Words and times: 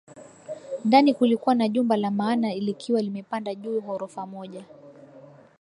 Ndani 0.85 1.13
kulikuwa 1.13 1.55
na 1.55 1.67
jumba 1.67 1.97
la 1.97 2.11
maana 2.11 2.53
likiwa 2.53 3.01
limepanda 3.01 3.55
juu 3.55 3.81
ghorofa 3.81 4.25
moja 4.25 4.65